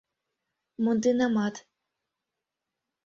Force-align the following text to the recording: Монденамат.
Монденамат. 0.83 1.55